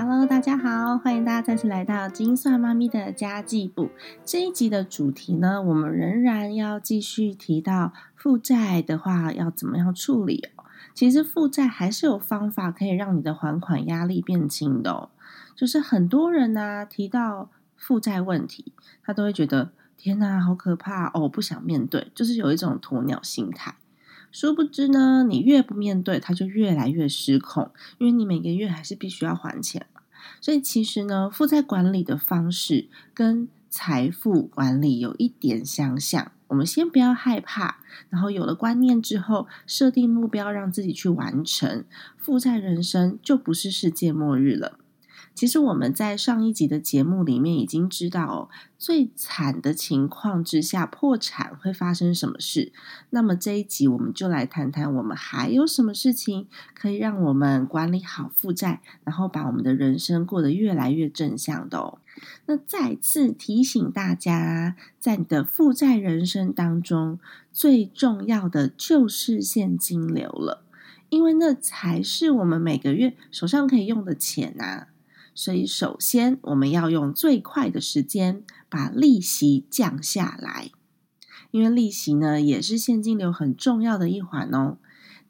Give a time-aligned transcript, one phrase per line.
[0.00, 3.90] Hello，大家好，欢迎大家再次来到金算妈咪的家计部。
[4.24, 10.62] 这一集的主题呢，我们仍然要继续提到负债的话要怎么样处理哦。
[10.94, 15.10] 其实负债还是有方法可以让你的还款压力变轻的哦。
[15.56, 18.72] 就是很多人呢提到负债问题，
[19.02, 23.74] 他都会觉得天哪，好可怕哦，不想面对，就是有一种鸵鸟心态。
[24.30, 30.02] 殊不知呢，你越不面对，它就越来越失控，因为你每个月还是必须要还钱嘛。
[30.40, 36.32] 所以其实呢，负债管理的方式跟财富管理有一点相像。
[36.48, 37.76] 我们先不要害怕，
[38.08, 41.84] 然后有了观念之后，设定目标，让自己去完成，
[42.16, 44.78] 负债人生就不是世界末日了。
[45.34, 52.72] 其实我们在上一集的节目里面已经知道哦，最惨的情况之下破产会发生什么事。
[53.10, 61.98] 那么这一集我们就来谈谈，我们还有什么事情可以让我们管理好负债，然后把我们的人生过得越来越正向的哦。
[62.46, 67.20] 那再次提醒大家，在你的负债人生当中，
[67.52, 70.64] 最重要的就是现金流了，
[71.10, 74.88] 因为那才是我们每个月手上可以用的钱啊。
[75.38, 80.72] 所以，首先我们要用最快的时间把利息降下来，
[81.52, 84.78] 因为利息呢也是现金流很重要的一环哦。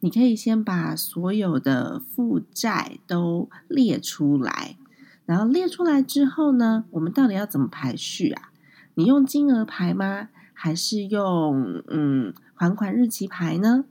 [0.01, 4.79] 你可以先把所有的负债都列出来，
[5.27, 8.51] 然后列出来之后呢，我们到底要怎么排序啊？
[8.95, 10.31] 你用金额排吗？
[10.55, 13.85] 还是用嗯还款日期排呢？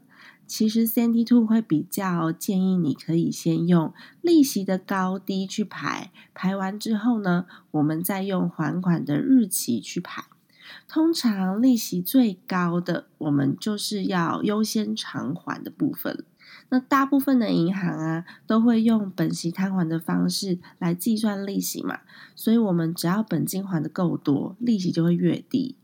[0.48, 10.23] 其实 c d Two 会比较建议你可以先用利息的高低去排，排完之后呢，我们再用还款的日期去排。
[10.88, 16.23] 通常利息最高的，我们就是要优先偿还的部分。
[16.70, 22.00] 那大部分的银行啊，都会用本息摊还的方式来计算利息嘛，
[22.36, 25.76] 所以我们只要本金还的够多，利息就会越低。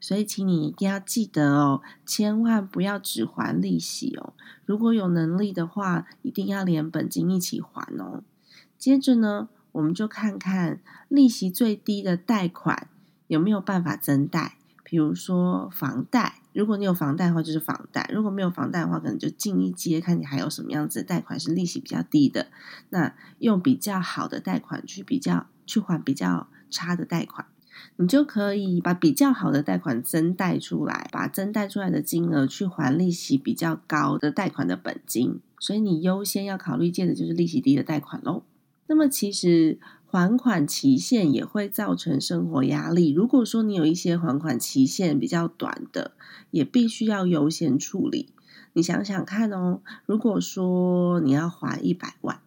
[0.00, 4.32] 所以，请你一定要记得哦，千万不要只还利息哦。
[4.64, 8.22] 如果有能力的话，一定要连本金一起还哦。
[8.78, 12.88] 接着呢，我们就看看利息最低的贷款
[13.26, 14.56] 有没有办法增贷。
[14.82, 22.48] 比如说房贷，如果你有房贷的话，就是房贷；如果没有房贷的话，可能就进一阶，看你还有什么样子的贷款是利息比较低的。
[22.88, 27.46] 那用比较好的贷款去比较，去还比较差的贷款。
[27.96, 38.42] 你就可以把比较好的贷款增贷出来，把增贷出来的金额去还利息比较高的贷款的本金，所以你优先要考虑借的就是利息低的贷款喽。
[38.86, 43.12] 那么其实还款期限也会造成生活压力。
[43.12, 46.12] 如果说你有一些还款期限比较短的，
[46.50, 48.32] 也必须要优先处理。
[48.72, 52.40] 你想想看哦，如果说你要还一百万。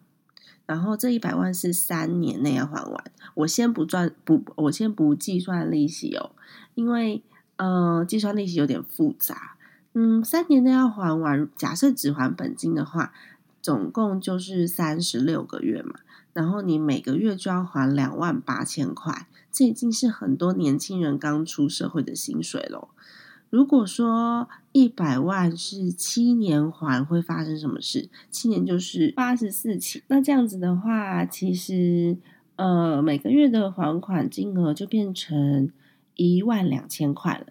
[0.66, 3.04] 然后这一百万是三年内要还完，
[3.34, 6.30] 我先不赚不，我先不计算利息哦，
[6.74, 7.22] 因为
[7.56, 9.56] 呃计算利息有点复杂。
[9.92, 13.12] 嗯，三年内要还完，假设只还本金的话，
[13.62, 16.00] 总共就是三十六个月嘛，
[16.32, 22.88] 然后你每个月就要还两万八千块，这已经是很多年轻人刚出社会的薪水喽。
[23.54, 28.08] 如果说一百万是七年还，会发生什么事？
[28.28, 30.02] 七年就是八十四期。
[30.08, 32.16] 那这样子的话，其实
[32.56, 35.70] 呃每个月的还款金额就变成
[36.16, 37.46] 一万两千块了，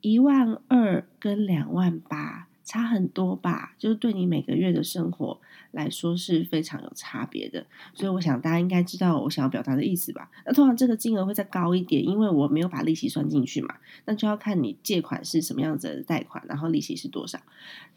[0.00, 2.48] 一万二跟两万八。
[2.64, 5.38] 差很多吧，就是对你每个月的生活
[5.72, 10.30] 来说是非常有差别的，所以我想大家应该知道我想要表达的意思吧。
[10.46, 13.74] 那通常这个金额会再高一点，因为我没有把利息算进去嘛，
[14.06, 17.38] 那就要看你借款是什么样子的贷款，然后利息是多少。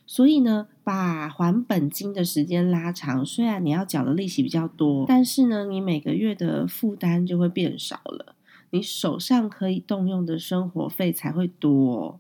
[0.05, 8.35] 所以呢，把还本金的时间拉长，虽然你要缴的利息比较多，但是呢，你每个月的负担就会变少了，
[8.71, 12.19] 你手上可以动用的生活费才会多。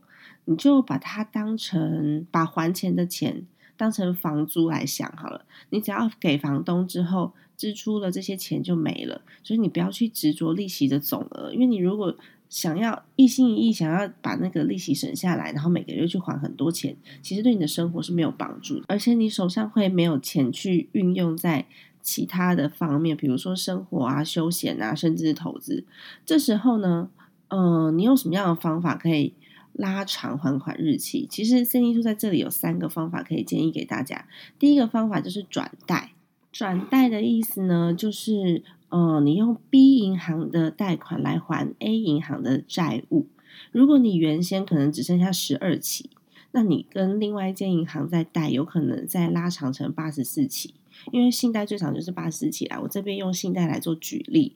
[0.49, 3.45] 你就把它当成把还钱的钱
[3.75, 5.43] 当成房租来想好了。
[5.71, 9.21] 你只要给房东之后，支出了这些钱就没了。
[9.43, 12.15] 所以你不要去执着利息的总额，因为你如果
[12.49, 18.85] 想要一心一意想要把那个利息省下来，然后每个月去还很多钱，其实对你的生活是没有帮助的。
[18.87, 21.65] 而且你手上会没有钱去运用在
[22.01, 25.83] 其他的方面，比如说生活啊、休闲啊，甚至是投资。
[26.25, 27.09] 这时候呢，
[27.49, 29.33] 呃，你用什么样的方法可以？
[29.77, 34.27] 拉长还款日期，其实 C D 兔在这里有三个方法可以建议给大家。
[34.59, 36.11] 第一个方法就是转贷，
[36.51, 43.27] 转贷的意思呢，就是呃，你用 B 银行的贷款来还 A 银行的债务。
[43.71, 46.09] 如果你原先可能只剩下十二期，
[46.51, 50.73] 那你跟另外一间银行在贷，有可能再拉长成八十四期。
[51.11, 52.79] 因为信贷最长就是八十四期啦。
[52.81, 54.55] 我这边用信贷来做举例。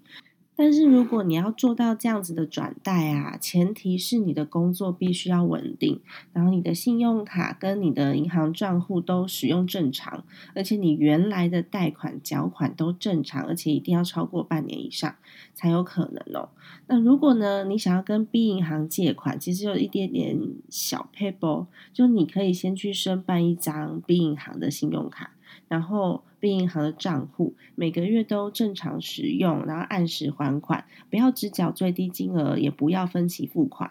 [0.63, 5.99] 但是如果你要做到这样子的转贷啊，前提是你的工作必须要稳定，
[6.33, 10.23] 然后你的信用卡跟你的银行账户都使用正常，
[10.53, 15.15] 而且你原来的贷款缴款都正常，而且一定要超过半年以上
[15.55, 16.49] 才有可能哦。
[16.85, 20.37] 那如果呢，你想要跟 B 银行借款，其实有一点点
[20.69, 25.31] 小 paper，就你可以先去申办一张 B 银行的信用卡。
[25.71, 33.89] 然后，B 银行的账户每个月都正常使用，然后按时还款，不要只缴最低金额，也不要分期付款。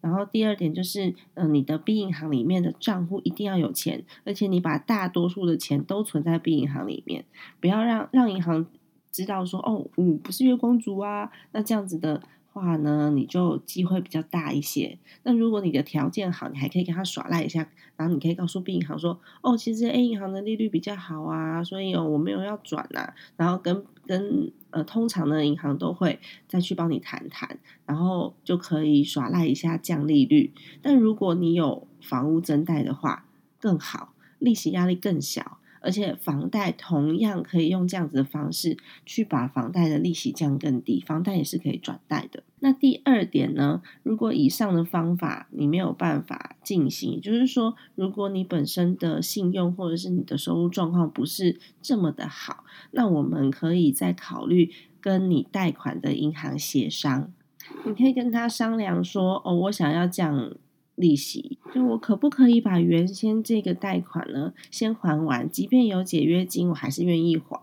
[0.00, 7.26] 然后第二点就是，嗯，你的 B 银行里面的账户一定要有钱，而且你把大多数的钱都存在 B 银行里面，
[7.60, 8.64] 不要让让银行
[9.12, 12.22] 知道说，哦，我不是月光族啊，那这样子的。
[12.58, 14.98] 话呢，你就机会比较大一些。
[15.22, 30.52] 那如果你的条件好，你还可以跟他耍赖一下，然后你可以告诉 B 银行说：“哦，其实 A 银行的利率比较好啊，所以哦我没有要转呐。”然后跟跟呃通常的银行都会再去帮你谈谈，然后就可以耍赖一下降利率。
[30.82, 33.24] 但如果你有房屋增贷的话，
[33.60, 35.58] 更好，利息压力更小。
[35.80, 38.76] 而且房贷同样可以用这样子的方式
[39.06, 42.42] 去把房贷的利息降更低，房贷也是可以转贷的。
[42.60, 57.32] 那第二点呢，如果以上的方法你没有办法进行，就是说，如果你本身的信用或者是你的收入状况不是这么的好，那我们可以再考虑跟你贷款的银行协商，
[57.84, 60.52] 你可以跟他商量说，哦，我想要降。
[60.98, 65.48] 利息，就我可不可以把原先这个贷款呢先还完？
[65.48, 67.60] 即便有解约金，我还是愿意还，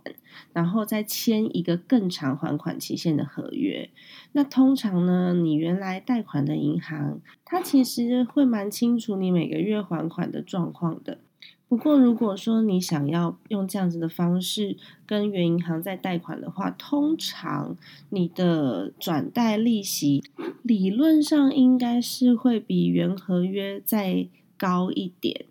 [0.54, 3.90] 然后再签一个更长还款期限的合约。
[4.32, 11.20] 那通常呢，你原来贷款的银行，它其实会蛮清楚你每个月还款的状况的。
[11.68, 17.76] 不过，如果说你想要用这样子的方式跟原银行再贷款的话，通常
[18.10, 20.24] 你的转贷利息
[20.62, 24.28] 理论上应该是会比原合约再
[24.58, 25.46] 高一点，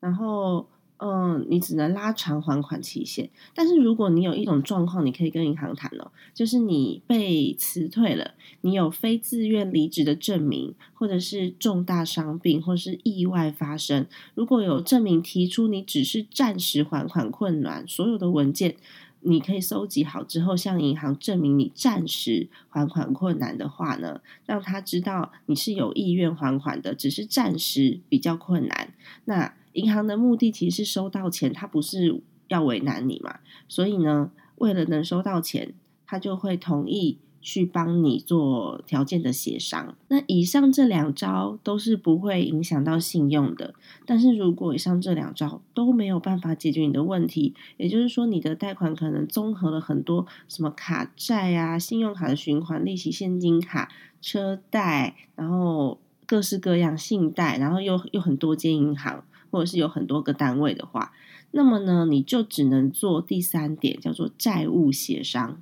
[0.00, 0.66] 然后。
[1.02, 3.30] 嗯，你只能拉长还款期限。
[3.54, 14.06] 但是如果你有一种状况，你可以跟银行谈哦，就是你被辞退了，你有非自愿离职的证明，或者是重大伤病，或是意外发生。
[14.34, 18.76] 如果有证明提出你只是暂时还款困难，所有的文件
[19.22, 28.92] 你可以收集好之后，向银行证明你暂时还款困难的话呢，让他知道你是有意愿还款的，只是暂时比较困难。
[29.24, 35.74] 那银行的目的其实是收到钱，他不是要为难你嘛，所以呢，为了能收到钱，
[36.06, 39.96] 他就会同意去帮你做条件的协商。
[40.08, 43.74] 那以上这两招都是不会影响到信用的，
[44.04, 53.90] 但是如果以上这两招都没有办法解决你的问题，也就是说你的贷款可能综合了很多什么卡债啊、信用卡的循环利息、现金卡、
[54.20, 59.24] 车贷，然后各式各样信贷，然后又又很多间银行。
[59.50, 61.12] 或者是有很多个单位的话，
[61.50, 65.60] 那么呢，你就只能做第三点，叫做债务协商。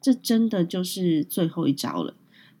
[0.00, 2.14] 这真的就是最后一招了。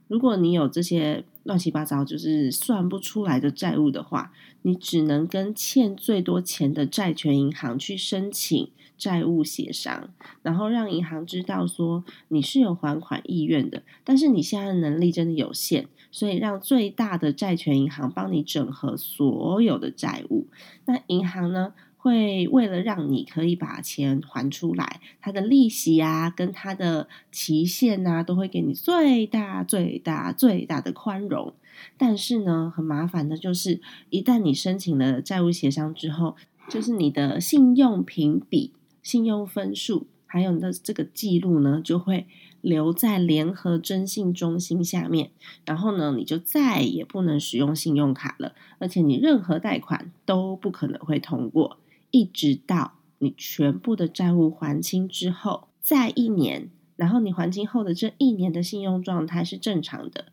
[0.08, 10.10] 如果你有这些乱七八糟就是算不出来的债务的话，你只能跟欠最多钱的债权银行去申请债务协商，
[10.42, 15.88] 然后让银行知道说你是有还款意愿的，但是你现在的能力真的有限。
[16.12, 20.46] 所以，让最大的债权银行帮你整合所有的债务。
[20.86, 31.54] 那银行呢，会为了让你可以把钱还出来，它的利息啊，跟它的期限啊，都会给你最大、最大、最大的宽容。
[31.96, 36.36] 但是呢，很麻烦的就是，一旦你申请了债务协商之后，
[36.68, 42.26] 就是你的信用评比、信用分数，还有你的这个记录呢，就会。
[42.60, 45.30] 留在联合征信中心下面，
[45.64, 51.78] 然后呢，你就再也不能使用信用卡了，而且你任何贷款都不可能会通过，
[52.10, 60.26] 一直到你全部的债务还清之后，再一年，然后你还清后的这一年的信用状态是正常的，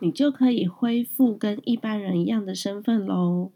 [0.00, 3.50] 你就可以恢复跟一般人一样的身份喽。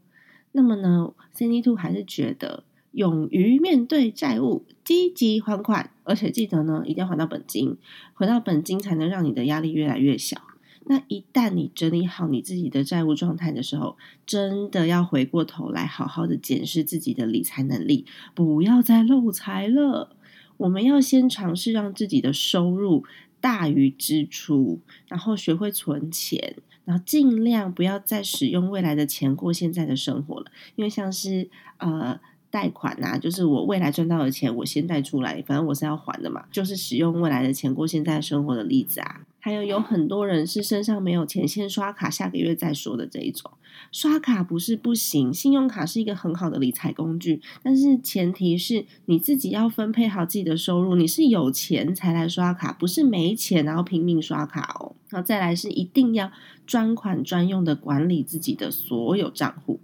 [0.52, 2.64] 那么呢，Cindy Two 还是觉得。
[2.92, 7.76] 勇于面对债务，积极还款，而且记得呢，一定要还到本金，
[8.14, 10.40] 回到本金才能让你的压力越来越小。
[10.86, 20.16] 那一旦你整理好你自己的债务状态的时候，真的要回过头来好好的检视自己的理财能力，不要再漏财了。
[20.56, 23.04] 我们要先尝试让自己的收入
[23.40, 32.18] 大于支出，然后学会存钱，然后尽量不要再使用未来的钱过现在的生活了，因为像是呃。
[32.50, 39.20] 贷款啊，就是我未来赚到的钱，我先贷出来，反正我是要还的嘛，就是使用未来的钱过现在生活的例子啊。
[39.42, 43.50] 还有有很多人是身上没有钱，先刷卡，下个月再说的这一种。
[43.90, 54.94] 刷卡不是不行，信用卡是一个很好的理财工具，但是前提是你自己要分配好自己的收入，你是有钱才来刷卡，不是没钱然后拼命刷卡哦。
[55.08, 56.30] 然后再来是一定要
[56.66, 59.80] 专款专用的管理自己的所有账户，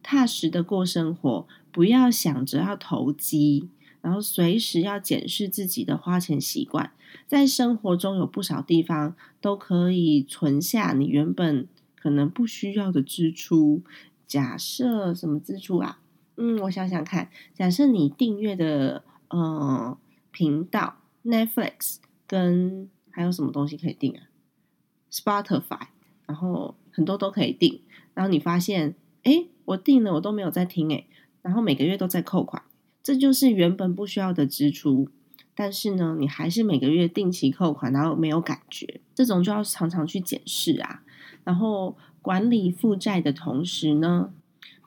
[0.00, 3.68] 踏实的过生活，不要想着要投机。
[4.02, 6.90] 然后随时要检视自己的花钱习惯，
[7.26, 13.82] 在生活中有不少地方都可以存下你原本可能不需要的支出。
[14.26, 16.00] 假设什么支出啊？
[16.36, 17.30] 嗯，我想想看。
[17.52, 19.98] 假设你订阅的呃
[20.30, 21.96] 频道 Netflix
[22.26, 24.22] 跟还有什么东西可以订啊
[25.12, 25.88] ？Spotify，
[26.26, 27.82] 然后很多都可以订。
[28.14, 31.04] 然后你发现，哎，我订了我都没有在听哎，
[31.42, 32.62] 然后每个月都在扣款。
[33.02, 35.08] 这就是原本不需要的支出，
[35.54, 41.02] 但是呢，你还是每个月定期扣款，然后没有感觉，这种就要常常去检视啊。
[41.44, 44.32] 然后管理负债的同时呢，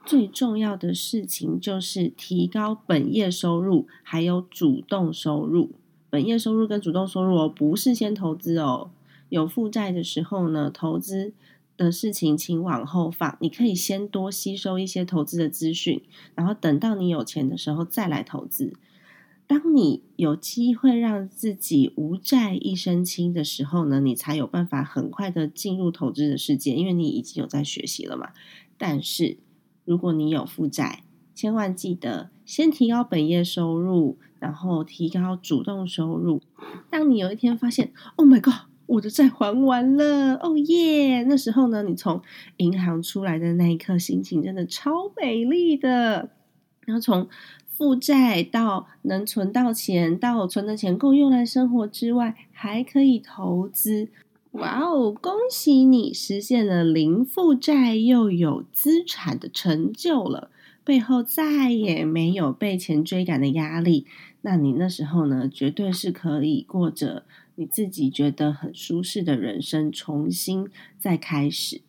[0.06, 5.72] 最重要的事情就是提高本业收入，还有主动收入。
[6.12, 8.92] 本业收入跟主动收入哦，不是先投资哦。
[9.30, 11.34] 有负债的时候呢，投资。
[11.76, 13.38] 的事情，请往后放。
[13.42, 16.02] 你可以先多吸收一些投资的资讯，
[16.36, 18.74] 然后等到你有钱的时候再来投资。
[19.46, 28.30] 当你有机会让自己无债一身轻的时候呢，你才有办法很快的进入投资的世界，因为你已经有在学习了嘛。
[28.78, 29.38] 但是
[29.84, 31.04] 如果你有负债，
[31.36, 36.42] 千万记得先提高本业收入，然后提高主动收入。
[36.90, 38.73] 当你有一天发现，Oh my God！
[38.94, 41.24] 我的债还完了，哦耶！
[41.24, 42.22] 那时候呢，你从
[42.58, 46.30] 银行出来的那一刻，心情真的超美丽的。
[46.86, 47.28] 然后从
[47.72, 54.10] 负债到能存到钱，到存的钱够用来生活之外，还可以投资。
[54.52, 60.52] 哇哦，恭喜你实现了零负债又有资产的成就了，
[60.84, 64.06] 背后再也没有被钱追赶的压力。
[64.42, 67.24] 那你那时候呢，绝对是可以过着。
[67.56, 70.68] 你自己觉得很舒适的人生，重新
[71.00, 71.82] 再开始。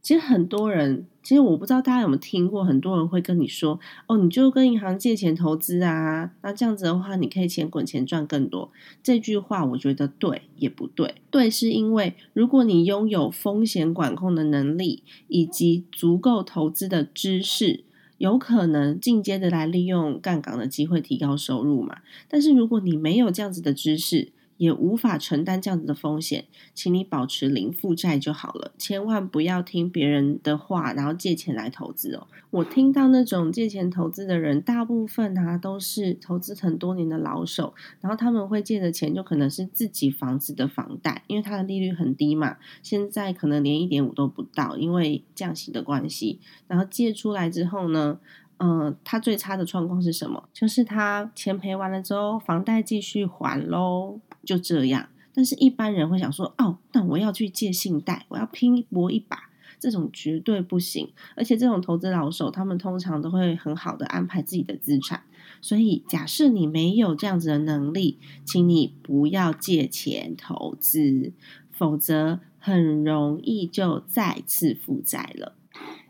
[0.00, 8.70] 其实很多人，其实我不知道大家有没有听过，很多人会跟你说：“哦，你就跟银行借钱投资啊，那这样子的话，你可以钱滚钱赚更多。”
[9.02, 11.16] 这句话我觉得对也不对。
[11.30, 17.84] 对，是因为如果你拥有风险管控的能力以及足够投资的知识，
[18.18, 21.98] 有可能进阶的来利用杠杆的机会提高收入嘛。
[22.28, 32.26] 但是如果你没有这样子的知识，也无法承担这样子的风险，请你保持零负债就好了，千万不要听别人的话，然后借钱来投资哦。
[32.50, 46.40] 我听到那种借钱投资的人，大部分啊都是投资很多年的老手，然后他们会借的钱就可能是自己房子的房贷，因为它的利率很低嘛，现在可能连一点五都不到，因为降息的关系。
[46.66, 48.18] 然后借出来之后呢，
[48.58, 50.48] 嗯，他最差的状况是什么？
[50.52, 54.18] 就是他钱赔完了之后，房贷继续还喽。
[54.48, 61.10] 就这样，但是一般人会想说：“哦，那我要去借信贷，我要拼搏一把。”这种绝对不行。
[61.36, 65.22] 而且这种投资老手，他们通常都会很好的安排自己的资产。
[65.60, 71.30] 所以，假设你没有这样子的能力，请你不要借钱投资，
[71.70, 75.52] 否则很容易就再次负债了。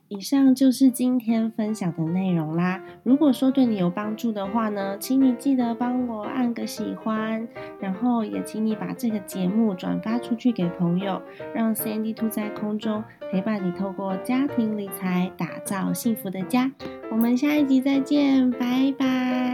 [0.08, 2.82] 以上就是今天分享的内容啦。
[3.02, 7.46] 如果说对你有帮助的话呢，请你记得帮我按个喜欢，
[7.78, 11.20] 然后也请你把这个节目转发出去给朋友，
[11.54, 16.72] 让 cnd 兔在空中陪伴你，透过家庭理财打造幸福的家。
[17.10, 19.47] 我们下一集再见，拜拜。